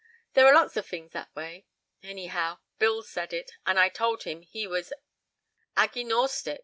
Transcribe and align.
There 0.33 0.47
are 0.47 0.53
lots 0.55 0.75
of 0.77 0.85
fings 0.87 1.11
that 1.11 1.29
way. 1.35 1.67
Anyhow, 2.01 2.57
Bill 2.79 3.03
said 3.03 3.33
it, 3.33 3.51
and 3.67 3.77
I 3.79 3.89
told 3.89 4.23
him 4.23 4.41
he 4.41 4.65
was 4.65 4.91
an 4.91 4.97
aggynorstic. 5.77 6.59